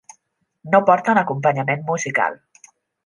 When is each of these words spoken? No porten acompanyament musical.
No 0.75 0.79
porten 0.87 1.21
acompanyament 1.23 1.85
musical. 1.91 2.41